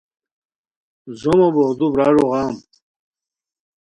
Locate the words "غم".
2.31-2.55